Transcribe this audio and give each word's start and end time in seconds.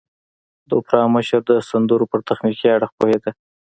د 0.67 0.69
اوپرا 0.77 1.01
مشر 1.15 1.39
د 1.49 1.51
سندرو 1.69 2.09
پر 2.11 2.19
تخنيکي 2.29 2.67
اړخ 2.75 2.91
پوهېده. 2.97 3.31